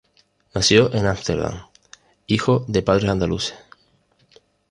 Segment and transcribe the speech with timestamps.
[0.55, 1.67] Nació en Ámsterdam,
[2.25, 3.53] hijo de padres andaluces.